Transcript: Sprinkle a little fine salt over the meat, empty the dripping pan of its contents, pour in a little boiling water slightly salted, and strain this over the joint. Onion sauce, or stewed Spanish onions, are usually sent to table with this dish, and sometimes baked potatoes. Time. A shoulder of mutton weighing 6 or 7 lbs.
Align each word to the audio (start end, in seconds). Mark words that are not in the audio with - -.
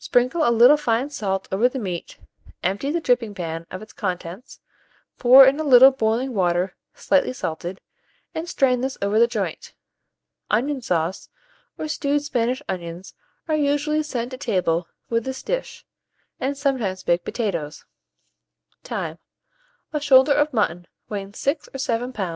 Sprinkle 0.00 0.42
a 0.42 0.50
little 0.50 0.76
fine 0.76 1.10
salt 1.10 1.46
over 1.52 1.68
the 1.68 1.78
meat, 1.78 2.18
empty 2.60 2.90
the 2.90 3.00
dripping 3.00 3.36
pan 3.36 3.68
of 3.70 3.80
its 3.82 3.92
contents, 3.92 4.58
pour 5.16 5.46
in 5.46 5.60
a 5.60 5.62
little 5.62 5.92
boiling 5.92 6.34
water 6.34 6.74
slightly 6.92 7.32
salted, 7.32 7.80
and 8.34 8.48
strain 8.48 8.80
this 8.80 8.98
over 9.00 9.20
the 9.20 9.28
joint. 9.28 9.74
Onion 10.50 10.82
sauce, 10.82 11.28
or 11.78 11.86
stewed 11.86 12.24
Spanish 12.24 12.60
onions, 12.68 13.14
are 13.46 13.54
usually 13.54 14.02
sent 14.02 14.32
to 14.32 14.36
table 14.36 14.88
with 15.08 15.22
this 15.22 15.40
dish, 15.40 15.86
and 16.40 16.58
sometimes 16.58 17.04
baked 17.04 17.24
potatoes. 17.24 17.84
Time. 18.82 19.20
A 19.92 20.00
shoulder 20.00 20.32
of 20.32 20.52
mutton 20.52 20.88
weighing 21.08 21.32
6 21.32 21.68
or 21.72 21.78
7 21.78 22.12
lbs. 22.12 22.28